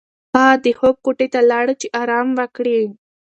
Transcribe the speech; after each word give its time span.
هغه 0.35 0.45
د 0.63 0.65
خوب 0.79 0.95
کوټې 1.05 1.27
ته 1.33 1.39
لاړه 1.49 1.73
چې 1.81 1.87
ارام 2.01 2.27
وکړي. 2.39 2.79